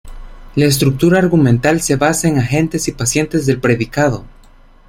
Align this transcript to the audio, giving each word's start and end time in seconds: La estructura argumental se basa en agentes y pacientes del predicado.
La 0.55 0.65
estructura 0.65 1.19
argumental 1.19 1.79
se 1.79 1.95
basa 1.95 2.27
en 2.27 2.39
agentes 2.39 2.87
y 2.87 2.91
pacientes 2.91 3.45
del 3.45 3.59
predicado. 3.59 4.25